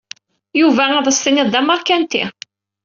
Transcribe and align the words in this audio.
Yuba 0.59 0.83
ad 0.99 1.05
as-tiniḍ 1.07 1.47
d 1.53 1.55
amerkanti. 1.59 2.23